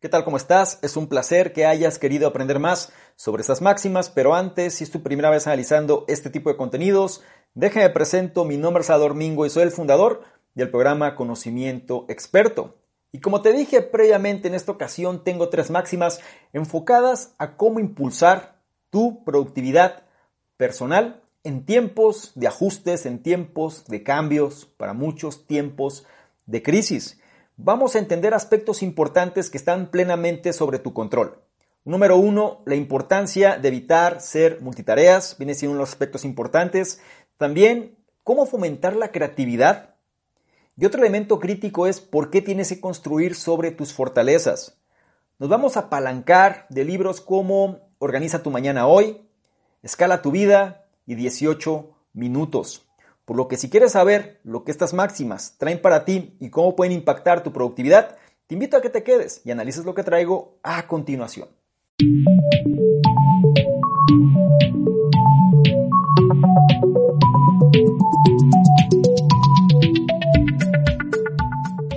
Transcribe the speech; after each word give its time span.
¿Qué 0.00 0.08
tal? 0.08 0.24
¿Cómo 0.24 0.36
estás? 0.36 0.78
Es 0.82 0.96
un 0.96 1.08
placer 1.08 1.52
que 1.52 1.66
hayas 1.66 1.98
querido 1.98 2.28
aprender 2.28 2.60
más 2.60 2.92
sobre 3.16 3.40
estas 3.40 3.60
máximas, 3.60 4.10
pero 4.10 4.36
antes, 4.36 4.74
si 4.74 4.84
es 4.84 4.92
tu 4.92 5.02
primera 5.02 5.28
vez 5.28 5.48
analizando 5.48 6.04
este 6.06 6.30
tipo 6.30 6.50
de 6.50 6.56
contenidos, 6.56 7.24
déjame 7.54 7.90
presento, 7.90 8.44
mi 8.44 8.56
nombre 8.56 8.82
es 8.82 8.86
Salvador 8.86 9.16
Mingo 9.16 9.44
y 9.44 9.50
soy 9.50 9.64
el 9.64 9.72
fundador 9.72 10.22
del 10.54 10.70
programa 10.70 11.16
Conocimiento 11.16 12.06
Experto. 12.08 12.76
Y 13.10 13.18
como 13.18 13.42
te 13.42 13.52
dije 13.52 13.82
previamente, 13.82 14.46
en 14.46 14.54
esta 14.54 14.70
ocasión 14.70 15.24
tengo 15.24 15.48
tres 15.48 15.68
máximas 15.68 16.20
enfocadas 16.52 17.34
a 17.38 17.56
cómo 17.56 17.80
impulsar 17.80 18.62
tu 18.90 19.24
productividad 19.24 20.04
personal 20.56 21.24
en 21.42 21.66
tiempos 21.66 22.30
de 22.36 22.46
ajustes, 22.46 23.04
en 23.04 23.20
tiempos 23.20 23.84
de 23.86 24.04
cambios, 24.04 24.64
para 24.64 24.92
muchos 24.92 25.48
tiempos 25.48 26.06
de 26.46 26.62
crisis. 26.62 27.18
Vamos 27.60 27.96
a 27.96 27.98
entender 27.98 28.34
aspectos 28.34 28.84
importantes 28.84 29.50
que 29.50 29.58
están 29.58 29.90
plenamente 29.90 30.52
sobre 30.52 30.78
tu 30.78 30.92
control. 30.92 31.42
Número 31.84 32.16
uno, 32.16 32.62
la 32.66 32.76
importancia 32.76 33.58
de 33.58 33.66
evitar 33.66 34.20
ser 34.20 34.60
multitareas, 34.60 35.36
viene 35.38 35.54
siendo 35.54 35.72
uno 35.72 35.78
de 35.80 35.82
los 35.82 35.90
aspectos 35.90 36.24
importantes. 36.24 37.00
También, 37.36 37.98
cómo 38.22 38.46
fomentar 38.46 38.94
la 38.94 39.10
creatividad. 39.10 39.96
Y 40.76 40.86
otro 40.86 41.00
elemento 41.00 41.40
crítico 41.40 41.88
es 41.88 41.98
por 42.00 42.30
qué 42.30 42.42
tienes 42.42 42.68
que 42.68 42.80
construir 42.80 43.34
sobre 43.34 43.72
tus 43.72 43.92
fortalezas. 43.92 44.80
Nos 45.40 45.48
vamos 45.48 45.76
a 45.76 45.80
apalancar 45.80 46.64
de 46.68 46.84
libros 46.84 47.20
como 47.20 47.90
Organiza 47.98 48.40
tu 48.40 48.52
mañana 48.52 48.86
hoy, 48.86 49.28
Escala 49.82 50.22
tu 50.22 50.30
vida 50.30 50.86
y 51.06 51.16
18 51.16 51.90
minutos. 52.12 52.87
Por 53.28 53.36
lo 53.36 53.46
que 53.46 53.58
si 53.58 53.68
quieres 53.68 53.92
saber 53.92 54.40
lo 54.42 54.64
que 54.64 54.70
estas 54.70 54.94
máximas 54.94 55.58
traen 55.58 55.82
para 55.82 56.06
ti 56.06 56.38
y 56.40 56.48
cómo 56.48 56.74
pueden 56.74 56.94
impactar 56.94 57.42
tu 57.42 57.52
productividad, 57.52 58.16
te 58.46 58.54
invito 58.54 58.78
a 58.78 58.80
que 58.80 58.88
te 58.88 59.02
quedes 59.02 59.42
y 59.44 59.50
analices 59.50 59.84
lo 59.84 59.94
que 59.94 60.02
traigo 60.02 60.58
a 60.62 60.86
continuación. 60.86 61.50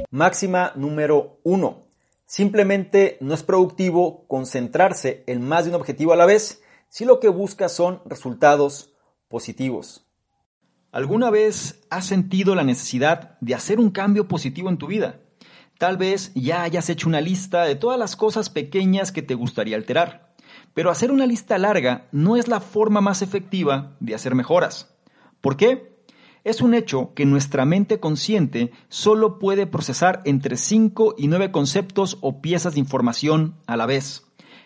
Máxima 0.09 0.73
número 0.75 1.39
1. 1.43 1.87
Simplemente 2.25 3.17
no 3.21 3.33
es 3.33 3.43
productivo 3.43 4.27
concentrarse 4.27 5.23
en 5.27 5.47
más 5.47 5.63
de 5.63 5.69
un 5.69 5.75
objetivo 5.77 6.11
a 6.11 6.17
la 6.17 6.25
vez 6.25 6.61
si 6.89 7.05
lo 7.05 7.21
que 7.21 7.29
buscas 7.29 7.71
son 7.71 8.01
resultados 8.05 8.93
positivos. 9.29 10.10
¿Alguna 10.91 11.29
vez 11.29 11.85
has 11.89 12.05
sentido 12.05 12.53
la 12.53 12.65
necesidad 12.65 13.37
de 13.39 13.55
hacer 13.55 13.79
un 13.79 13.91
cambio 13.91 14.27
positivo 14.27 14.67
en 14.67 14.77
tu 14.77 14.87
vida? 14.87 15.21
Tal 15.77 15.95
vez 15.95 16.33
ya 16.35 16.63
hayas 16.63 16.89
hecho 16.89 17.07
una 17.07 17.21
lista 17.21 17.63
de 17.63 17.75
todas 17.75 17.97
las 17.97 18.17
cosas 18.17 18.49
pequeñas 18.49 19.13
que 19.13 19.21
te 19.21 19.33
gustaría 19.33 19.77
alterar, 19.77 20.35
pero 20.73 20.91
hacer 20.91 21.09
una 21.11 21.25
lista 21.25 21.57
larga 21.57 22.09
no 22.11 22.35
es 22.35 22.49
la 22.49 22.59
forma 22.59 22.99
más 22.99 23.21
efectiva 23.21 23.95
de 24.01 24.15
hacer 24.15 24.35
mejoras. 24.35 24.93
¿Por 25.39 25.55
qué? 25.55 26.03
Es 26.43 26.59
un 26.59 26.73
hecho 26.73 27.13
que 27.13 27.25
nuestra 27.25 27.63
mente 27.63 28.01
consciente 28.01 28.73
solo 28.89 29.39
puede 29.39 29.67
procesar 29.67 30.21
entre 30.25 30.57
5 30.57 31.15
y 31.17 31.29
9 31.29 31.53
conceptos 31.53 32.17
o 32.19 32.41
piezas 32.41 32.73
de 32.73 32.81
información 32.81 33.55
a 33.65 33.77
la 33.77 33.85
vez. 33.85 34.25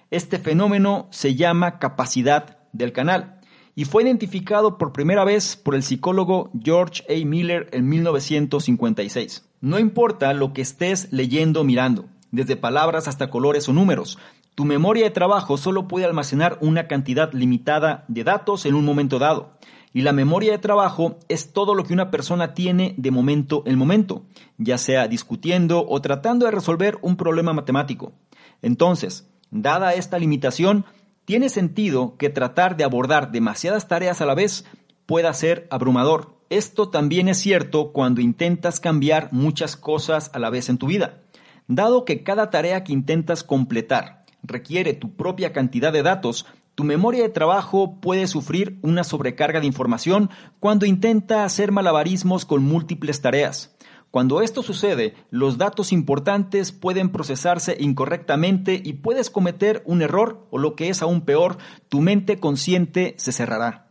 Este 0.10 0.40
fenómeno 0.40 1.08
se 1.12 1.36
llama 1.36 1.78
capacidad 1.78 2.58
del 2.74 2.94
canal 2.94 3.35
y 3.76 3.86
fue 3.86 4.04
identificado 4.04 4.78
por 4.78 4.94
primera 4.94 5.26
vez 5.26 5.58
por 5.58 5.76
el 5.76 5.84
psicólogo 5.84 6.50
George 6.64 7.04
A. 7.10 7.26
Miller 7.26 7.68
en 7.74 7.88
1956. 7.90 9.46
No 9.60 9.80
importa 9.80 10.34
lo 10.34 10.54
que 10.54 10.62
estés 10.62 11.12
leyendo 11.12 11.62
o 11.62 11.64
mirando, 11.66 12.06
desde 12.32 12.56
palabras 12.56 13.08
hasta 13.08 13.30
colores 13.30 13.68
o 13.68 13.74
números, 13.74 14.18
tu 14.56 14.64
memoria 14.64 15.04
de 15.04 15.12
trabajo 15.12 15.58
solo 15.58 15.88
puede 15.88 16.06
almacenar 16.06 16.58
una 16.62 16.88
cantidad 16.88 17.34
limitada 17.34 18.06
de 18.08 18.24
datos 18.24 18.66
en 18.66 18.76
un 18.76 18.86
momento 18.86 19.20
dado. 19.20 19.58
Y 19.92 20.02
la 20.02 20.14
memoria 20.14 20.54
de 20.54 20.58
trabajo 20.58 21.20
es 21.28 21.52
todo 21.52 21.76
lo 21.76 21.84
que 21.84 21.94
una 21.94 22.10
persona 22.12 22.54
tiene 22.54 22.96
de 22.98 23.12
momento 23.12 23.64
en 23.66 23.78
momento, 23.78 24.24
ya 24.58 24.78
sea 24.78 25.08
discutiendo 25.10 25.86
o 25.88 26.02
tratando 26.02 26.46
de 26.46 26.52
resolver 26.52 26.98
un 27.02 27.18
problema 27.18 27.54
matemático. 27.54 28.14
Entonces, 28.62 29.30
dada 29.52 29.94
esta 29.94 30.20
limitación, 30.20 30.86
tiene 31.26 31.50
sentido 31.50 32.16
que 32.18 32.30
tratar 32.30 32.78
de 32.78 32.84
abordar 32.84 33.32
demasiadas 33.32 33.88
tareas 33.88 34.22
a 34.22 34.26
la 34.26 34.36
vez 34.36 34.66
pueda 35.06 35.34
ser 35.34 35.68
abrumador. 35.70 36.36
Esto 36.50 36.90
también 36.90 37.28
es 37.28 37.40
cierto 37.40 37.92
cuando 37.92 38.22
intentas 38.22 38.80
cambiar 38.80 39.30
muchas 39.34 39.76
cosas 39.76 40.30
a 40.34 40.40
la 40.40 40.50
vez 40.50 40.70
en 40.70 40.78
tu 40.78 40.88
vida. 40.88 41.22
Dado 41.68 42.06
que 42.06 42.24
cada 42.24 42.52
tarea 42.52 42.84
que 42.84 42.94
intentas 42.94 43.44
completar 43.44 44.24
requiere 44.44 44.94
tu 44.94 45.16
propia 45.16 45.52
cantidad 45.52 45.92
de 45.92 46.04
datos, 46.04 46.46
tu 46.76 46.84
memoria 46.84 47.24
de 47.24 47.30
trabajo 47.30 48.00
puede 48.00 48.28
sufrir 48.28 48.78
una 48.84 49.04
sobrecarga 49.04 49.60
de 49.60 49.66
información 49.66 50.30
cuando 50.60 50.86
intenta 50.86 51.44
hacer 51.44 51.72
malabarismos 51.72 52.46
con 52.46 52.64
múltiples 52.64 53.22
tareas. 53.22 53.76
Cuando 54.16 54.42
esto 54.42 54.64
sucede, 54.64 55.14
los 55.30 55.58
datos 55.58 55.92
importantes 55.92 56.72
pueden 56.72 57.10
procesarse 57.10 57.76
incorrectamente 57.78 58.82
y 58.82 58.94
puedes 58.94 59.30
cometer 59.30 59.84
un 59.86 60.02
error 60.02 60.48
o 60.52 60.58
lo 60.58 60.74
que 60.78 60.88
es 60.88 61.02
aún 61.02 61.20
peor, 61.20 61.58
tu 61.90 62.00
mente 62.00 62.40
consciente 62.40 63.16
se 63.18 63.34
cerrará. 63.34 63.90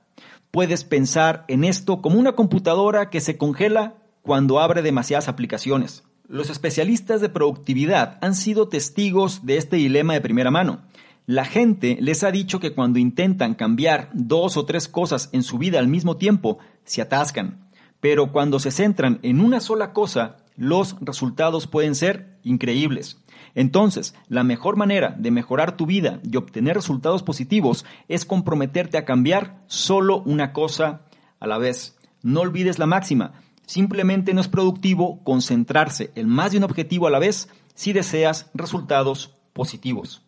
Puedes 0.50 0.82
pensar 0.82 1.44
en 1.48 1.62
esto 1.62 2.00
como 2.00 2.18
una 2.18 2.32
computadora 2.32 3.10
que 3.10 3.20
se 3.20 3.36
congela 3.36 3.96
cuando 4.22 4.60
abre 4.60 4.80
demasiadas 4.80 5.28
aplicaciones. 5.28 6.04
Los 6.26 6.48
especialistas 6.48 7.20
de 7.20 7.28
productividad 7.28 8.16
han 8.22 8.34
sido 8.34 8.68
testigos 8.68 9.44
de 9.44 9.58
este 9.58 9.76
dilema 9.76 10.14
de 10.14 10.22
primera 10.22 10.50
mano. 10.50 10.86
La 11.26 11.44
gente 11.44 11.98
les 12.00 12.24
ha 12.24 12.30
dicho 12.30 12.60
que 12.60 12.72
cuando 12.72 12.98
intentan 12.98 13.52
cambiar 13.52 14.08
dos 14.14 14.56
o 14.56 14.64
tres 14.64 14.88
cosas 14.88 15.28
en 15.32 15.42
su 15.42 15.58
vida 15.58 15.80
al 15.80 15.88
mismo 15.88 16.16
tiempo, 16.16 16.60
se 16.84 17.02
atascan 17.02 17.64
pero 18.04 18.32
cuando 18.32 18.58
se 18.58 18.70
centran 18.70 19.18
en 19.22 19.40
una 19.40 19.60
sola 19.60 19.94
cosa, 19.94 20.36
los 20.56 20.94
resultados 21.00 21.66
pueden 21.66 21.94
ser 21.94 22.38
increíbles. 22.42 23.16
Entonces, 23.54 24.14
la 24.28 24.44
mejor 24.44 24.76
manera 24.76 25.16
de 25.18 25.30
mejorar 25.30 25.78
tu 25.78 25.86
vida 25.86 26.20
y 26.22 26.36
obtener 26.36 26.76
resultados 26.76 27.22
positivos 27.22 27.86
es 28.08 28.26
comprometerte 28.26 28.98
a 28.98 29.06
cambiar 29.06 29.62
solo 29.68 30.20
una 30.26 30.52
cosa 30.52 31.06
a 31.40 31.46
la 31.46 31.56
vez. 31.56 31.96
No 32.20 32.42
olvides 32.42 32.78
la 32.78 32.84
máxima. 32.84 33.40
Simplemente 33.64 34.34
no 34.34 34.42
es 34.42 34.48
productivo 34.48 35.24
concentrarse 35.24 36.12
en 36.14 36.28
más 36.28 36.52
de 36.52 36.58
un 36.58 36.64
objetivo 36.64 37.06
a 37.06 37.10
la 37.10 37.18
vez 37.18 37.48
si 37.74 37.94
deseas 37.94 38.50
resultados 38.52 39.34
positivos. 39.54 40.26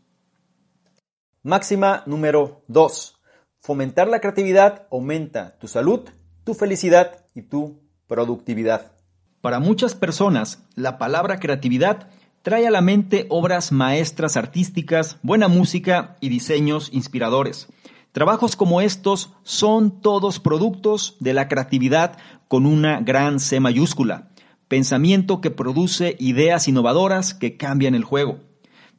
Máxima 1.43 2.05
número 2.06 2.65
2. 2.69 3.21
Fomentar 3.61 4.09
la 4.09 4.21
creatividad 4.21 4.87
aumenta 4.91 5.59
tu 5.59 5.69
salud 5.69 6.09
tu 6.47 6.55
felicidad 6.55 7.27
y 7.35 7.43
tu 7.43 7.81
productividad. 8.07 8.93
Para 9.41 9.59
muchas 9.59 9.97
personas, 9.97 10.63
la 10.77 10.97
palabra 10.97 11.41
creatividad 11.41 12.09
trae 12.43 12.69
a 12.69 12.71
la 12.71 12.81
mente 12.81 13.27
obras 13.31 13.73
maestras 13.73 14.37
artísticas, 14.37 15.19
buena 15.25 15.49
música 15.49 16.17
y 16.21 16.29
diseños 16.29 16.91
inspiradores. 16.93 17.67
Trabajos 18.13 18.55
como 18.55 18.81
estos 18.81 19.33
son 19.43 20.01
todos 20.01 20.39
productos 20.39 21.17
de 21.19 21.35
la 21.35 21.49
creatividad 21.49 22.17
con 22.47 22.65
una 22.65 23.01
gran 23.01 23.41
C 23.41 23.59
mayúscula, 23.59 24.31
pensamiento 24.69 25.41
que 25.41 25.51
produce 25.51 26.15
ideas 26.21 26.69
innovadoras 26.69 27.35
que 27.35 27.57
cambian 27.57 27.97
el 27.97 28.05
juego. 28.05 28.39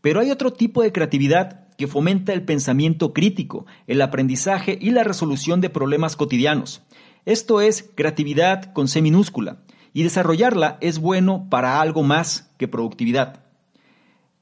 Pero 0.02 0.20
hay 0.20 0.32
otro 0.32 0.52
tipo 0.52 0.82
de 0.82 0.92
creatividad 0.92 1.70
que 1.78 1.88
fomenta 1.88 2.34
el 2.34 2.44
pensamiento 2.44 3.14
crítico, 3.14 3.66
el 3.86 4.02
aprendizaje 4.02 4.78
y 4.82 4.92
la 4.92 5.06
resolución 5.06 5.62
de 5.62 5.70
problemas 5.70 6.18
cotidianos. 6.18 6.82
Esto 7.27 7.59
es 7.59 7.91
creatividad 7.94 8.71
con 8.71 8.88
C 8.88 9.01
minúscula, 9.01 9.57
y 9.91 10.03
desarrollarla 10.03 10.77
es 10.79 11.00
bueno 11.00 11.47
para 11.50 11.81
algo 11.81 12.01
más 12.01 12.50
que 12.57 12.69
productividad. 12.69 13.44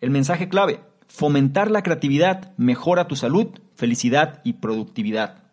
El 0.01 0.11
mensaje 0.11 0.49
clave, 0.49 0.81
fomentar 1.07 1.71
la 1.71 1.81
creatividad 1.81 2.53
mejora 2.57 3.07
tu 3.07 3.15
salud, 3.15 3.47
felicidad 3.73 4.39
y 4.43 4.53
productividad. 4.53 5.45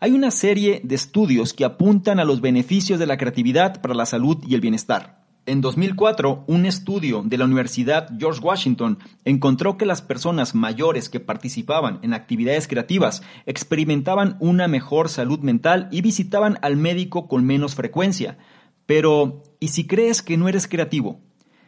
Hay 0.00 0.10
una 0.10 0.32
serie 0.32 0.80
de 0.82 0.96
estudios 0.96 1.54
que 1.54 1.64
apuntan 1.64 2.18
a 2.18 2.24
los 2.24 2.40
beneficios 2.40 2.98
de 2.98 3.06
la 3.06 3.18
creatividad 3.18 3.80
para 3.80 3.94
la 3.94 4.04
salud 4.04 4.38
y 4.44 4.56
el 4.56 4.60
bienestar. 4.60 5.19
En 5.46 5.62
2004, 5.62 6.44
un 6.46 6.66
estudio 6.66 7.22
de 7.24 7.38
la 7.38 7.46
Universidad 7.46 8.10
George 8.18 8.40
Washington 8.40 8.98
encontró 9.24 9.78
que 9.78 9.86
las 9.86 10.02
personas 10.02 10.54
mayores 10.54 11.08
que 11.08 11.18
participaban 11.18 11.98
en 12.02 12.12
actividades 12.12 12.68
creativas 12.68 13.22
experimentaban 13.46 14.36
una 14.40 14.68
mejor 14.68 15.08
salud 15.08 15.40
mental 15.40 15.88
y 15.90 16.02
visitaban 16.02 16.58
al 16.60 16.76
médico 16.76 17.26
con 17.26 17.46
menos 17.46 17.74
frecuencia. 17.74 18.36
Pero, 18.84 19.42
¿y 19.60 19.68
si 19.68 19.86
crees 19.86 20.20
que 20.20 20.36
no 20.36 20.46
eres 20.46 20.68
creativo? 20.68 21.20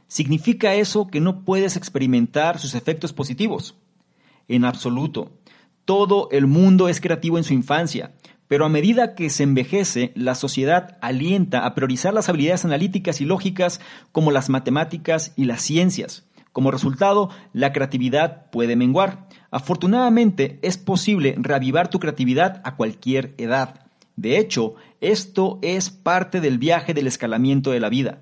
¿Significa 0.06 0.74
eso 0.74 1.06
que 1.06 1.20
no 1.20 1.42
puedes 1.42 1.76
experimentar 1.76 2.58
sus 2.58 2.74
efectos 2.74 3.14
positivos? 3.14 3.78
En 4.48 4.66
absoluto. 4.66 5.32
Todo 5.86 6.28
el 6.30 6.46
mundo 6.46 6.88
es 6.88 7.00
creativo 7.00 7.38
en 7.38 7.44
su 7.44 7.54
infancia, 7.54 8.12
pero 8.52 8.66
a 8.66 8.68
medida 8.68 9.14
que 9.14 9.30
se 9.30 9.44
envejece, 9.44 10.12
la 10.14 10.34
sociedad 10.34 10.98
alienta 11.00 11.64
a 11.64 11.74
priorizar 11.74 12.12
las 12.12 12.28
habilidades 12.28 12.66
analíticas 12.66 13.22
y 13.22 13.24
lógicas 13.24 13.80
como 14.12 14.30
las 14.30 14.50
matemáticas 14.50 15.32
y 15.36 15.46
las 15.46 15.62
ciencias. 15.62 16.26
Como 16.52 16.70
resultado, 16.70 17.30
la 17.54 17.72
creatividad 17.72 18.50
puede 18.50 18.76
menguar. 18.76 19.26
Afortunadamente, 19.50 20.58
es 20.60 20.76
posible 20.76 21.34
reavivar 21.38 21.88
tu 21.88 21.98
creatividad 21.98 22.60
a 22.62 22.76
cualquier 22.76 23.32
edad. 23.38 23.86
De 24.16 24.36
hecho, 24.36 24.74
esto 25.00 25.58
es 25.62 25.88
parte 25.88 26.42
del 26.42 26.58
viaje 26.58 26.92
del 26.92 27.06
escalamiento 27.06 27.70
de 27.70 27.80
la 27.80 27.88
vida. 27.88 28.18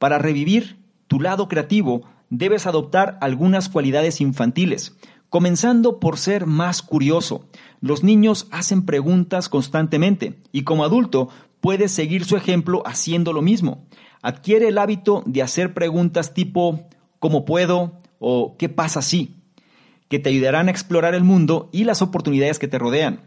Para 0.00 0.18
revivir 0.18 0.80
tu 1.06 1.20
lado 1.20 1.46
creativo, 1.46 2.02
debes 2.30 2.66
adoptar 2.66 3.16
algunas 3.20 3.68
cualidades 3.68 4.20
infantiles, 4.20 4.96
comenzando 5.28 6.00
por 6.00 6.18
ser 6.18 6.46
más 6.46 6.82
curioso. 6.82 7.44
Los 7.80 8.02
niños 8.02 8.48
hacen 8.50 8.84
preguntas 8.84 9.48
constantemente 9.48 10.38
y 10.52 10.64
como 10.64 10.84
adulto 10.84 11.28
puedes 11.60 11.92
seguir 11.92 12.24
su 12.24 12.36
ejemplo 12.36 12.82
haciendo 12.86 13.32
lo 13.32 13.42
mismo. 13.42 13.86
Adquiere 14.22 14.68
el 14.68 14.78
hábito 14.78 15.22
de 15.26 15.42
hacer 15.42 15.74
preguntas 15.74 16.34
tipo 16.34 16.88
¿cómo 17.18 17.44
puedo? 17.44 17.98
o 18.18 18.56
¿qué 18.58 18.68
pasa 18.68 19.02
si? 19.02 19.34
que 20.08 20.18
te 20.18 20.30
ayudarán 20.30 20.68
a 20.68 20.70
explorar 20.70 21.14
el 21.14 21.24
mundo 21.24 21.68
y 21.70 21.84
las 21.84 22.02
oportunidades 22.02 22.58
que 22.58 22.68
te 22.68 22.78
rodean. 22.78 23.20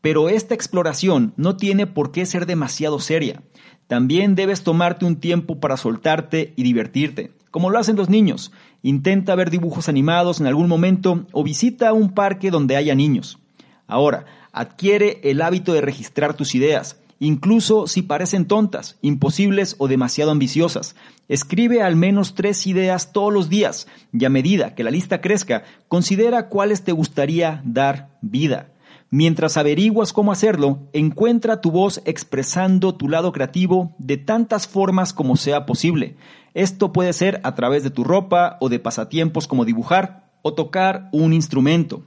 Pero 0.00 0.28
esta 0.28 0.54
exploración 0.54 1.34
no 1.36 1.56
tiene 1.56 1.86
por 1.86 2.10
qué 2.12 2.24
ser 2.26 2.46
demasiado 2.46 3.00
seria. 3.00 3.42
También 3.86 4.34
debes 4.34 4.62
tomarte 4.62 5.04
un 5.04 5.16
tiempo 5.16 5.60
para 5.60 5.76
soltarte 5.76 6.52
y 6.56 6.62
divertirte, 6.62 7.32
como 7.50 7.70
lo 7.70 7.78
hacen 7.78 7.96
los 7.96 8.08
niños. 8.08 8.52
Intenta 8.82 9.34
ver 9.34 9.50
dibujos 9.50 9.88
animados 9.88 10.40
en 10.40 10.46
algún 10.46 10.68
momento 10.68 11.26
o 11.32 11.42
visita 11.42 11.92
un 11.92 12.14
parque 12.14 12.50
donde 12.50 12.76
haya 12.76 12.94
niños. 12.94 13.38
Ahora, 13.86 14.24
adquiere 14.52 15.20
el 15.24 15.42
hábito 15.42 15.72
de 15.72 15.80
registrar 15.80 16.34
tus 16.34 16.54
ideas, 16.54 17.00
incluso 17.18 17.86
si 17.86 18.02
parecen 18.02 18.46
tontas, 18.46 18.96
imposibles 19.02 19.74
o 19.78 19.88
demasiado 19.88 20.30
ambiciosas. 20.30 20.94
Escribe 21.28 21.82
al 21.82 21.96
menos 21.96 22.34
tres 22.34 22.66
ideas 22.66 23.12
todos 23.12 23.32
los 23.32 23.48
días 23.48 23.88
y 24.12 24.24
a 24.24 24.30
medida 24.30 24.74
que 24.74 24.84
la 24.84 24.90
lista 24.90 25.20
crezca, 25.20 25.64
considera 25.88 26.48
cuáles 26.48 26.82
te 26.82 26.92
gustaría 26.92 27.60
dar 27.64 28.08
vida. 28.22 28.68
Mientras 29.12 29.56
averiguas 29.56 30.12
cómo 30.12 30.30
hacerlo, 30.30 30.88
encuentra 30.92 31.60
tu 31.60 31.72
voz 31.72 32.00
expresando 32.04 32.94
tu 32.94 33.08
lado 33.08 33.32
creativo 33.32 33.92
de 33.98 34.18
tantas 34.18 34.68
formas 34.68 35.12
como 35.12 35.34
sea 35.34 35.66
posible. 35.66 36.14
Esto 36.54 36.92
puede 36.92 37.12
ser 37.12 37.40
a 37.42 37.56
través 37.56 37.82
de 37.82 37.90
tu 37.90 38.04
ropa 38.04 38.56
o 38.60 38.68
de 38.68 38.78
pasatiempos 38.78 39.48
como 39.48 39.64
dibujar 39.64 40.30
o 40.42 40.54
tocar 40.54 41.08
un 41.10 41.32
instrumento. 41.32 42.04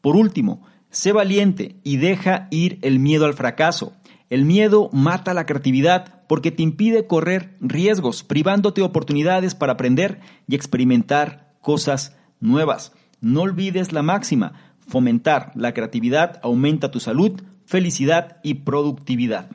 Por 0.00 0.16
último, 0.16 0.62
sé 0.88 1.12
valiente 1.12 1.76
y 1.84 1.98
deja 1.98 2.48
ir 2.50 2.78
el 2.80 3.00
miedo 3.00 3.26
al 3.26 3.34
fracaso. 3.34 3.92
El 4.30 4.46
miedo 4.46 4.88
mata 4.94 5.34
la 5.34 5.44
creatividad 5.44 6.22
porque 6.26 6.50
te 6.52 6.62
impide 6.62 7.06
correr 7.06 7.54
riesgos, 7.60 8.24
privándote 8.24 8.80
de 8.80 8.86
oportunidades 8.86 9.54
para 9.54 9.74
aprender 9.74 10.20
y 10.48 10.54
experimentar 10.54 11.52
cosas 11.60 12.16
nuevas. 12.40 12.92
No 13.20 13.42
olvides 13.42 13.92
la 13.92 14.02
máxima, 14.02 14.65
Fomentar 14.86 15.52
la 15.56 15.74
creatividad 15.74 16.38
aumenta 16.42 16.90
tu 16.90 17.00
salud, 17.00 17.42
felicidad 17.64 18.38
y 18.42 18.54
productividad. 18.54 19.50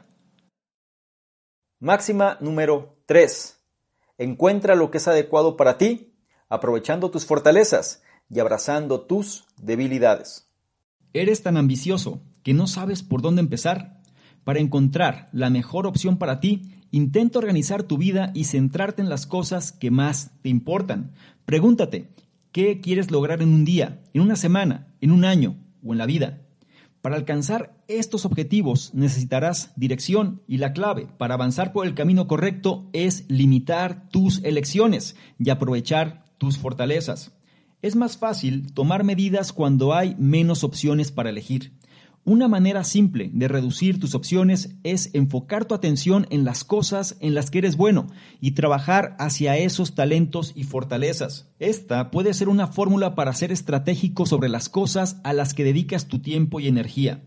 Máxima 1.80 2.38
número 2.42 3.02
3. 3.06 3.58
Encuentra 4.18 4.76
lo 4.76 4.92
que 4.92 4.98
es 4.98 5.08
adecuado 5.08 5.56
para 5.56 5.78
ti, 5.78 6.14
aprovechando 6.50 7.12
tus 7.12 7.26
fortalezas 7.26 8.04
y 8.30 8.40
abrazando 8.40 9.02
tus 9.02 9.46
debilidades. 9.58 10.52
¿Eres 11.14 11.44
tan 11.44 11.58
ambicioso 11.58 12.22
que 12.44 12.54
no 12.54 12.68
sabes 12.68 13.02
por 13.02 13.22
dónde 13.22 13.42
empezar? 13.42 14.02
Para 14.44 14.60
encontrar 14.60 15.30
la 15.32 15.50
mejor 15.50 15.88
opción 15.88 16.18
para 16.18 16.40
ti, 16.40 16.84
intenta 16.92 17.40
organizar 17.40 17.84
tu 17.84 17.98
vida 17.98 18.32
y 18.34 18.46
centrarte 18.46 19.02
en 19.02 19.10
las 19.10 19.28
cosas 19.28 19.72
que 19.72 19.92
más 19.92 20.32
te 20.42 20.50
importan. 20.50 21.14
Pregúntate, 21.46 22.14
¿Qué 22.52 22.82
quieres 22.82 23.12
lograr 23.12 23.42
en 23.42 23.54
un 23.54 23.64
día, 23.64 24.02
en 24.14 24.22
una 24.22 24.36
semana, 24.36 24.94
en 25.00 25.12
un 25.12 25.24
año 25.24 25.56
o 25.86 25.94
en 25.94 25.98
la 25.98 26.06
vida? 26.06 26.42
Para 27.02 27.16
alcanzar 27.16 27.82
estos 27.88 28.26
objetivos 28.26 28.94
necesitarás 28.94 29.72
dirección 29.78 30.42
y 30.48 30.58
la 30.58 30.74
clave 30.74 31.08
para 31.18 31.36
avanzar 31.36 31.72
por 31.72 31.88
el 31.88 31.96
camino 31.96 32.28
correcto 32.28 32.90
es 32.92 33.24
limitar 33.30 34.10
tus 34.10 34.44
elecciones 34.44 35.16
y 35.40 35.50
aprovechar 35.50 36.26
tus 36.38 36.58
fortalezas. 36.58 37.32
Es 37.82 37.96
más 37.96 38.18
fácil 38.18 38.74
tomar 38.74 39.06
medidas 39.06 39.54
cuando 39.54 39.94
hay 39.94 40.16
menos 40.20 40.66
opciones 40.66 41.10
para 41.14 41.30
elegir. 41.30 41.72
Una 42.24 42.48
manera 42.48 42.84
simple 42.84 43.32
de 43.34 43.48
reducir 43.48 44.00
tus 44.00 44.14
opciones 44.14 44.76
es 44.84 45.10
enfocar 45.14 45.66
tu 45.66 45.74
atención 45.74 46.28
en 46.30 46.44
las 46.44 46.64
cosas 46.64 47.18
en 47.20 47.34
las 47.34 47.50
que 47.50 47.58
eres 47.58 47.78
bueno 47.78 48.06
y 48.40 48.52
trabajar 48.52 49.16
hacia 49.18 49.58
esos 49.58 49.96
talentos 49.96 50.54
y 50.56 50.64
fortalezas. 50.64 51.50
Esta 51.58 52.12
puede 52.12 52.36
ser 52.36 52.48
una 52.48 52.68
fórmula 52.68 53.16
para 53.16 53.34
ser 53.34 53.52
estratégico 53.52 54.28
sobre 54.28 54.50
las 54.50 54.70
cosas 54.70 55.20
a 55.24 55.34
las 55.34 55.56
que 55.56 55.64
dedicas 55.64 56.08
tu 56.08 56.20
tiempo 56.20 56.60
y 56.60 56.68
energía. 56.68 57.24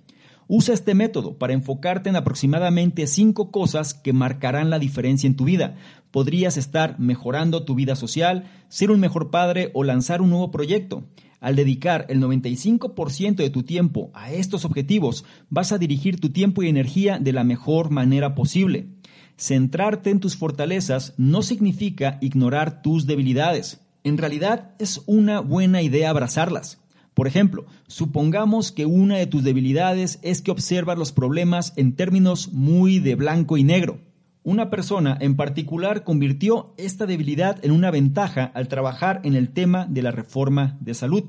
Usa 0.46 0.74
este 0.74 0.94
método 0.94 1.38
para 1.38 1.54
enfocarte 1.54 2.10
en 2.10 2.16
aproximadamente 2.16 3.06
cinco 3.06 3.50
cosas 3.50 3.94
que 3.94 4.12
marcarán 4.12 4.68
la 4.68 4.78
diferencia 4.78 5.26
en 5.26 5.36
tu 5.36 5.44
vida. 5.44 5.76
Podrías 6.10 6.56
estar 6.56 6.98
mejorando 6.98 7.64
tu 7.64 7.74
vida 7.74 7.96
social, 7.96 8.50
ser 8.68 8.90
un 8.90 9.00
mejor 9.00 9.30
padre 9.30 9.70
o 9.72 9.84
lanzar 9.84 10.20
un 10.20 10.30
nuevo 10.30 10.50
proyecto. 10.50 11.04
Al 11.40 11.56
dedicar 11.56 12.06
el 12.08 12.20
95% 12.20 13.36
de 13.36 13.50
tu 13.50 13.62
tiempo 13.62 14.10
a 14.14 14.32
estos 14.32 14.64
objetivos, 14.64 15.24
vas 15.50 15.72
a 15.72 15.78
dirigir 15.78 16.20
tu 16.20 16.30
tiempo 16.30 16.62
y 16.62 16.68
energía 16.68 17.18
de 17.18 17.32
la 17.32 17.44
mejor 17.44 17.90
manera 17.90 18.34
posible. 18.34 18.88
Centrarte 19.36 20.10
en 20.10 20.20
tus 20.20 20.36
fortalezas 20.36 21.14
no 21.16 21.42
significa 21.42 22.18
ignorar 22.20 22.82
tus 22.82 23.06
debilidades. 23.06 23.80
En 24.04 24.18
realidad 24.18 24.74
es 24.78 25.02
una 25.06 25.40
buena 25.40 25.82
idea 25.82 26.10
abrazarlas. 26.10 26.83
Por 27.14 27.28
ejemplo, 27.28 27.64
supongamos 27.87 28.73
que 28.73 28.87
una 28.87 29.16
de 29.16 29.26
tus 29.26 29.44
debilidades 29.44 30.18
es 30.23 30.42
que 30.42 30.50
observas 30.50 30.99
los 30.99 31.12
problemas 31.12 31.73
en 31.76 31.94
términos 31.94 32.52
muy 32.52 32.99
de 32.99 33.14
blanco 33.14 33.56
y 33.56 33.62
negro. 33.62 34.00
Una 34.42 34.68
persona 34.68 35.16
en 35.21 35.37
particular 35.37 36.04
convirtió 36.04 36.75
esta 36.76 37.06
debilidad 37.06 37.64
en 37.64 37.71
una 37.71 37.90
ventaja 37.90 38.44
al 38.54 38.68
trabajar 38.68 39.21
en 39.25 39.37
el 39.37 39.49
tema 39.50 39.87
de 39.87 40.02
la 40.02 40.11
reforma 40.11 40.76
de 40.80 40.92
salud. 40.92 41.25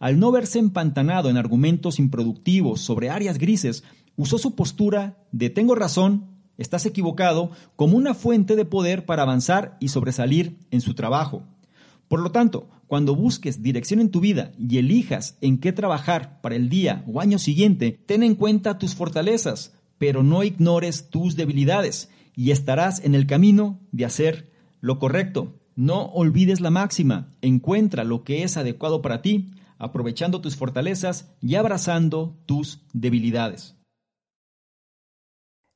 Al 0.00 0.18
no 0.18 0.32
verse 0.32 0.58
empantanado 0.58 1.30
en 1.30 1.36
argumentos 1.36 1.98
improductivos 1.98 2.80
sobre 2.80 3.10
áreas 3.10 3.38
grises, 3.38 3.84
usó 4.16 4.38
su 4.38 4.56
postura 4.56 5.18
de 5.32 5.50
tengo 5.50 5.74
razón, 5.74 6.24
estás 6.58 6.86
equivocado, 6.86 7.50
como 7.76 7.96
una 7.96 8.14
fuente 8.14 8.56
de 8.56 8.64
poder 8.64 9.04
para 9.04 9.22
avanzar 9.22 9.76
y 9.78 9.88
sobresalir 9.88 10.58
en 10.70 10.80
su 10.80 10.94
trabajo. 10.94 11.44
Por 12.08 12.20
lo 12.20 12.32
tanto, 12.32 12.68
cuando 12.86 13.14
busques 13.14 13.62
dirección 13.62 14.00
en 14.00 14.10
tu 14.10 14.20
vida 14.20 14.52
y 14.58 14.78
elijas 14.78 15.36
en 15.40 15.58
qué 15.58 15.72
trabajar 15.72 16.40
para 16.40 16.56
el 16.56 16.68
día 16.68 17.04
o 17.06 17.20
año 17.20 17.38
siguiente, 17.38 18.00
ten 18.06 18.22
en 18.22 18.34
cuenta 18.34 18.78
tus 18.78 18.94
fortalezas, 18.94 19.74
pero 19.98 20.22
no 20.22 20.44
ignores 20.44 21.10
tus 21.10 21.36
debilidades 21.36 22.10
y 22.34 22.50
estarás 22.50 23.04
en 23.04 23.14
el 23.14 23.26
camino 23.26 23.80
de 23.92 24.04
hacer 24.04 24.52
lo 24.80 24.98
correcto. 24.98 25.54
No 25.74 26.06
olvides 26.06 26.60
la 26.60 26.70
máxima, 26.70 27.34
encuentra 27.42 28.04
lo 28.04 28.24
que 28.24 28.42
es 28.42 28.56
adecuado 28.56 29.02
para 29.02 29.20
ti, 29.20 29.52
aprovechando 29.78 30.40
tus 30.40 30.56
fortalezas 30.56 31.34
y 31.40 31.56
abrazando 31.56 32.38
tus 32.46 32.82
debilidades. 32.92 33.74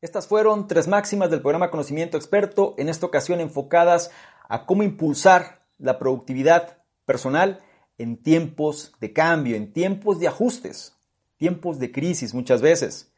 Estas 0.03 0.27
fueron 0.27 0.67
tres 0.67 0.89
máximas 0.89 1.31
del 1.31 1.43
programa 1.43 1.71
Conocimiento 1.71 2.17
Experto, 2.17 2.75
en 2.79 2.89
esta 2.89 3.05
ocasión 3.05 3.41
enfocadas 3.41 4.11
a 4.49 4.65
cómo 4.65 4.83
impulsar 4.83 5.67
la 5.77 5.99
productividad 5.99 6.80
personal 7.11 7.59
en 7.99 8.23
tiempos 8.23 8.93
de 9.01 9.13
cambio, 9.13 9.57
en 9.57 9.73
tiempos 9.73 10.21
de 10.21 10.29
ajustes, 10.29 10.97
tiempos 11.39 11.81
de 11.81 11.91
crisis 11.91 12.35
muchas 12.35 12.63
veces. 12.63 13.13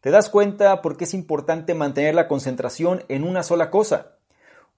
Te 0.00 0.10
das 0.10 0.28
cuenta 0.28 0.82
por 0.82 0.98
qué 0.98 1.04
es 1.04 1.14
importante 1.14 1.72
mantener 1.72 2.14
la 2.14 2.28
concentración 2.28 3.02
en 3.08 3.24
una 3.24 3.42
sola 3.42 3.70
cosa. 3.70 4.18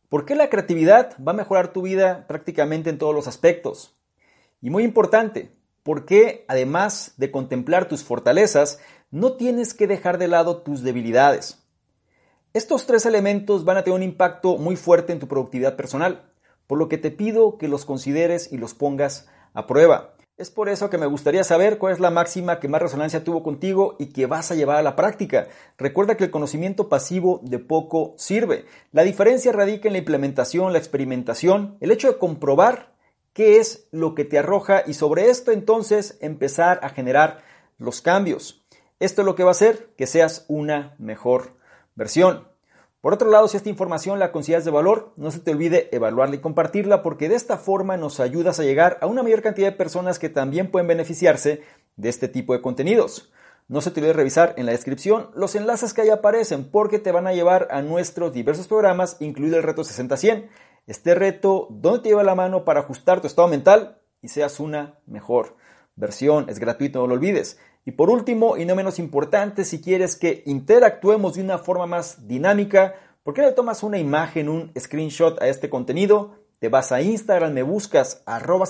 ¿Por 0.09 0.26
qué 0.26 0.37
la 0.37 0.49
creatividad 0.49 1.16
va 1.19 1.33
a 1.33 1.35
mejorar 1.35 1.73
tu 1.73 1.83
vida 1.83 2.28
prácticamente 2.28 2.88
en 2.88 2.99
todos 2.99 3.12
los 3.12 3.26
aspectos? 3.26 3.97
Y 4.61 4.71
muy 4.71 4.85
importante, 4.85 5.50
¿por 5.83 6.04
qué 6.04 6.45
además 6.47 7.14
de 7.16 7.33
contemplar 7.33 7.88
tus 7.88 8.04
fortalezas, 8.04 8.78
no 9.11 9.33
tienes 9.33 9.75
que 9.75 9.88
dejar 9.88 10.19
de 10.19 10.28
lado 10.28 10.62
tus 10.62 10.85
debilidades? 10.85 11.66
Estos 12.52 12.87
tres 12.87 13.07
elementos 13.07 13.64
van 13.64 13.78
a 13.78 13.83
tener 13.83 13.97
un 13.97 14.04
impacto 14.04 14.57
muy 14.57 14.76
fuerte 14.76 15.12
en 15.12 15.19
tu 15.19 15.26
productividad 15.26 15.75
personal, 15.75 16.31
por 16.72 16.78
lo 16.78 16.88
que 16.88 16.96
te 16.96 17.10
pido 17.10 17.58
que 17.58 17.68
los 17.68 17.84
consideres 17.84 18.50
y 18.50 18.56
los 18.56 18.72
pongas 18.72 19.28
a 19.52 19.66
prueba. 19.66 20.14
Es 20.38 20.50
por 20.50 20.70
eso 20.70 20.88
que 20.88 20.96
me 20.96 21.04
gustaría 21.04 21.44
saber 21.44 21.76
cuál 21.76 21.92
es 21.92 22.00
la 22.00 22.10
máxima 22.10 22.60
que 22.60 22.68
más 22.68 22.80
resonancia 22.80 23.24
tuvo 23.24 23.42
contigo 23.42 23.94
y 23.98 24.06
que 24.06 24.24
vas 24.24 24.50
a 24.50 24.54
llevar 24.54 24.78
a 24.78 24.82
la 24.82 24.96
práctica. 24.96 25.48
Recuerda 25.76 26.16
que 26.16 26.24
el 26.24 26.30
conocimiento 26.30 26.88
pasivo 26.88 27.40
de 27.42 27.58
poco 27.58 28.14
sirve. 28.16 28.64
La 28.90 29.02
diferencia 29.02 29.52
radica 29.52 29.86
en 29.86 29.92
la 29.92 29.98
implementación, 29.98 30.72
la 30.72 30.78
experimentación, 30.78 31.76
el 31.80 31.90
hecho 31.90 32.10
de 32.10 32.16
comprobar 32.16 32.94
qué 33.34 33.58
es 33.58 33.86
lo 33.90 34.14
que 34.14 34.24
te 34.24 34.38
arroja 34.38 34.82
y 34.86 34.94
sobre 34.94 35.28
esto 35.28 35.52
entonces 35.52 36.16
empezar 36.22 36.80
a 36.82 36.88
generar 36.88 37.42
los 37.76 38.00
cambios. 38.00 38.64
Esto 38.98 39.20
es 39.20 39.26
lo 39.26 39.34
que 39.34 39.44
va 39.44 39.50
a 39.50 39.58
hacer 39.60 39.90
que 39.98 40.06
seas 40.06 40.46
una 40.48 40.94
mejor 40.98 41.52
versión. 41.96 42.50
Por 43.02 43.12
otro 43.12 43.28
lado, 43.28 43.49
si 43.49 43.56
esta 43.56 43.68
información 43.68 44.21
la 44.21 44.30
consideras 44.30 44.64
de 44.64 44.71
valor, 44.71 45.12
no 45.16 45.32
se 45.32 45.40
te 45.40 45.50
olvide 45.50 45.88
evaluarla 45.90 46.37
y 46.37 46.38
compartirla 46.38 47.02
porque 47.02 47.28
de 47.28 47.35
esta 47.35 47.59
forma 47.59 47.97
nos 47.97 48.21
ayudas 48.21 48.61
a 48.61 48.62
llegar 48.62 48.99
a 49.00 49.09
una 49.09 49.25
mayor 49.25 49.42
cantidad 49.42 49.73
de 49.73 49.76
personas 49.76 50.21
que 50.21 50.28
también 50.28 50.71
pueden 50.71 50.87
beneficiarse 50.87 51.62
de 51.97 52.09
este 52.09 52.28
tipo 52.28 52.52
de 52.52 52.62
contenidos. 52.62 53.32
No 53.66 53.80
se 53.80 53.90
te 53.90 53.99
olvide 53.99 54.12
revisar 54.12 54.54
en 54.56 54.66
la 54.66 54.73
descripción 54.73 55.30
los 55.35 55.56
enlaces 55.56 55.94
que 55.94 56.02
ahí 56.02 56.11
aparecen 56.11 56.71
porque 56.71 57.00
te 57.00 57.11
van 57.11 57.26
a 57.26 57.32
llevar 57.32 57.66
a 57.73 57.82
nuestros 57.82 58.32
diversos 58.32 58.68
programas, 58.68 59.16
incluido 59.18 59.56
el 59.56 59.64
reto 59.64 59.82
60-100. 59.82 60.49
Este 60.87 61.16
reto, 61.16 61.66
donde 61.71 62.02
te 62.02 62.09
lleva 62.11 62.23
la 62.23 62.37
mano 62.37 62.64
para 62.64 62.80
ajustar 62.80 63.21
tu 63.21 63.26
estado 63.26 63.49
mental 63.49 63.99
y 64.21 64.28
seas 64.28 64.61
una 64.61 65.00
mejor 65.06 65.56
versión. 65.97 66.49
Es 66.49 66.61
gratuito, 66.61 67.00
no 67.00 67.09
lo 67.09 67.14
olvides. 67.14 67.59
Y 67.84 67.92
por 67.92 68.10
último, 68.10 68.56
y 68.56 68.64
no 68.64 68.76
menos 68.76 68.98
importante, 68.98 69.64
si 69.64 69.80
quieres 69.80 70.16
que 70.16 70.42
interactuemos 70.46 71.34
de 71.34 71.42
una 71.42 71.58
forma 71.58 71.86
más 71.86 72.28
dinámica, 72.28 72.94
¿por 73.24 73.34
qué 73.34 73.42
no 73.42 73.52
tomas 73.54 73.82
una 73.82 73.98
imagen, 73.98 74.48
un 74.48 74.72
screenshot 74.78 75.40
a 75.42 75.48
este 75.48 75.68
contenido? 75.68 76.36
Te 76.60 76.68
vas 76.68 76.92
a 76.92 77.02
Instagram, 77.02 77.52
me 77.52 77.64
buscas 77.64 78.22
arroba 78.24 78.66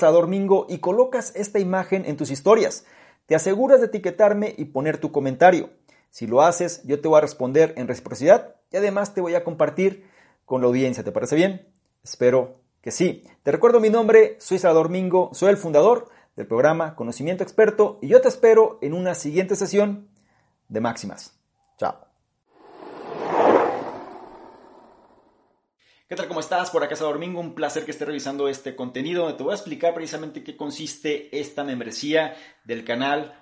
y 0.69 0.79
colocas 0.79 1.33
esta 1.37 1.59
imagen 1.59 2.07
en 2.07 2.17
tus 2.17 2.31
historias. 2.31 2.87
Te 3.27 3.35
aseguras 3.35 3.81
de 3.81 3.87
etiquetarme 3.87 4.55
y 4.57 4.65
poner 4.67 4.97
tu 4.97 5.13
comentario. 5.13 5.69
Si 6.09 6.27
lo 6.27 6.41
haces, 6.41 6.83
yo 6.85 7.01
te 7.01 7.09
voy 7.09 7.19
a 7.19 7.23
responder 7.23 7.75
en 7.77 7.89
reciprocidad 7.89 8.57
y 8.71 8.79
además 8.79 9.13
te 9.13 9.21
voy 9.21 9.35
a 9.35 9.45
compartir 9.45 10.07
con 10.47 10.63
la 10.63 10.69
audiencia. 10.69 11.05
¿Te 11.05 11.13
parece 11.13 11.37
bien? 11.37 11.69
Espero 12.03 12.63
que 12.81 12.91
sí. 12.91 13.25
Te 13.43 13.53
recuerdo 13.53 13.79
mi 13.79 13.91
nombre, 13.91 14.37
soy 14.39 14.59
Salvador 14.59 14.89
Mingo, 14.89 15.31
soy 15.33 15.51
el 15.51 15.57
fundador 15.59 16.09
del 16.37 16.47
programa 16.47 16.95
Conocimiento 16.95 17.43
Experto 17.43 17.99
y 18.01 18.09
yo 18.09 18.21
te 18.21 18.29
espero 18.29 18.79
en 18.83 18.95
una 18.95 19.15
siguiente 19.15 19.57
sesión 19.57 20.09
de 20.69 20.81
Máximas. 20.81 21.39
Chao. 21.79 22.07
¿Qué 26.09 26.17
tal? 26.17 26.29
¿Cómo 26.29 26.41
estás? 26.41 26.71
Por 26.71 26.85
acá 26.85 26.95
Salvador 26.95 27.21
Domingo, 27.21 27.41
un 27.41 27.55
placer 27.55 27.87
que 27.87 27.91
esté 27.91 28.05
revisando 28.05 28.47
este 28.49 28.77
contenido 28.77 29.23
donde 29.23 29.39
te 29.39 29.45
voy 29.45 29.53
a 29.53 29.57
explicar 29.57 29.95
precisamente 29.95 30.45
qué 30.45 30.57
consiste 30.59 31.39
esta 31.39 31.65
membresía 31.65 32.37
del 32.65 32.85
canal 32.85 33.42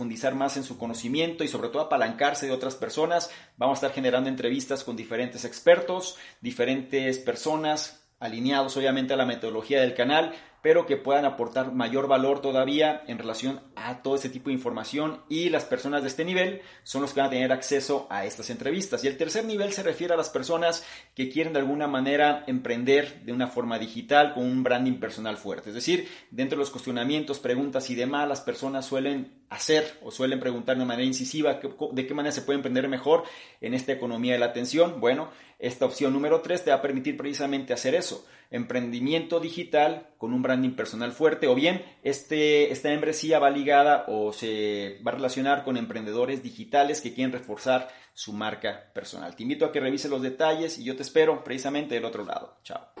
más 0.35 0.57
en 0.57 0.63
su 0.63 0.77
conocimiento 0.77 1.43
y 1.43 1.47
sobre 1.47 1.69
todo 1.69 1.83
apalancarse 1.83 2.47
de 2.47 2.53
otras 2.53 2.75
personas. 2.75 3.31
Vamos 3.57 3.75
a 3.75 3.79
estar 3.79 3.95
generando 3.95 4.29
entrevistas 4.29 4.83
con 4.83 4.95
diferentes 4.95 5.45
expertos, 5.45 6.17
diferentes 6.41 7.19
personas 7.19 8.03
alineados 8.19 8.77
obviamente 8.77 9.13
a 9.13 9.17
la 9.17 9.25
metodología 9.25 9.81
del 9.81 9.95
canal 9.95 10.33
pero 10.61 10.85
que 10.85 10.97
puedan 10.97 11.25
aportar 11.25 11.73
mayor 11.73 12.07
valor 12.07 12.41
todavía 12.41 13.03
en 13.07 13.17
relación 13.17 13.61
a 13.75 14.01
todo 14.01 14.15
este 14.15 14.29
tipo 14.29 14.49
de 14.49 14.55
información 14.55 15.21
y 15.27 15.49
las 15.49 15.65
personas 15.65 16.03
de 16.03 16.09
este 16.09 16.23
nivel 16.23 16.61
son 16.83 17.01
los 17.01 17.13
que 17.13 17.19
van 17.19 17.27
a 17.27 17.31
tener 17.31 17.51
acceso 17.51 18.07
a 18.09 18.25
estas 18.25 18.49
entrevistas. 18.49 19.03
Y 19.03 19.07
el 19.07 19.17
tercer 19.17 19.45
nivel 19.45 19.73
se 19.73 19.83
refiere 19.83 20.13
a 20.13 20.17
las 20.17 20.29
personas 20.29 20.85
que 21.15 21.29
quieren 21.29 21.53
de 21.53 21.59
alguna 21.59 21.87
manera 21.87 22.43
emprender 22.47 23.23
de 23.23 23.33
una 23.33 23.47
forma 23.47 23.79
digital 23.79 24.33
con 24.33 24.45
un 24.45 24.63
branding 24.63 24.99
personal 24.99 25.37
fuerte. 25.37 25.69
Es 25.69 25.75
decir, 25.75 26.07
dentro 26.29 26.57
de 26.57 26.61
los 26.61 26.69
cuestionamientos, 26.69 27.39
preguntas 27.39 27.89
y 27.89 27.95
demás, 27.95 28.27
las 28.27 28.41
personas 28.41 28.85
suelen 28.85 29.40
hacer 29.51 29.97
o 30.01 30.11
suelen 30.11 30.39
preguntar 30.39 30.77
de 30.77 30.85
manera 30.85 31.05
incisiva 31.05 31.59
de 31.91 32.07
qué 32.07 32.13
manera 32.13 32.31
se 32.31 32.41
puede 32.41 32.55
emprender 32.55 32.87
mejor 32.87 33.25
en 33.59 33.73
esta 33.73 33.91
economía 33.91 34.33
de 34.33 34.39
la 34.39 34.45
atención. 34.47 35.01
Bueno, 35.01 35.29
esta 35.59 35.85
opción 35.85 36.13
número 36.13 36.39
3 36.39 36.63
te 36.63 36.71
va 36.71 36.77
a 36.77 36.81
permitir 36.81 37.17
precisamente 37.17 37.73
hacer 37.73 37.93
eso, 37.93 38.25
emprendimiento 38.49 39.41
digital 39.41 40.07
con 40.17 40.33
un 40.33 40.41
branding 40.41 40.71
personal 40.71 41.11
fuerte 41.11 41.47
o 41.47 41.53
bien 41.53 41.83
este, 42.01 42.71
esta 42.71 42.89
membresía 42.89 43.39
va 43.39 43.49
ligada 43.49 44.05
o 44.07 44.31
se 44.31 45.01
va 45.05 45.11
a 45.11 45.15
relacionar 45.15 45.65
con 45.65 45.75
emprendedores 45.75 46.41
digitales 46.41 47.01
que 47.01 47.13
quieren 47.13 47.33
reforzar 47.33 47.89
su 48.13 48.31
marca 48.31 48.91
personal. 48.93 49.35
Te 49.35 49.43
invito 49.43 49.65
a 49.65 49.73
que 49.73 49.81
revises 49.81 50.09
los 50.09 50.21
detalles 50.21 50.79
y 50.79 50.85
yo 50.85 50.95
te 50.95 51.01
espero 51.01 51.43
precisamente 51.43 51.95
del 51.95 52.05
otro 52.05 52.23
lado. 52.23 52.57
Chao. 52.63 53.00